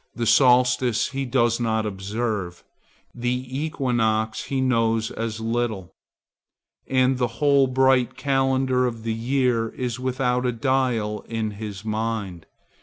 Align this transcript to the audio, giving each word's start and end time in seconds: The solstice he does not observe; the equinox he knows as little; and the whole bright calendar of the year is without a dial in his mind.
The 0.15 0.25
solstice 0.25 1.09
he 1.09 1.25
does 1.25 1.59
not 1.59 1.85
observe; 1.85 2.63
the 3.13 3.45
equinox 3.55 4.45
he 4.45 4.59
knows 4.59 5.11
as 5.11 5.39
little; 5.39 5.93
and 6.87 7.19
the 7.19 7.27
whole 7.37 7.67
bright 7.67 8.17
calendar 8.17 8.87
of 8.87 9.03
the 9.03 9.13
year 9.13 9.69
is 9.69 9.99
without 9.99 10.43
a 10.43 10.51
dial 10.53 11.21
in 11.29 11.51
his 11.51 11.85
mind. 11.85 12.47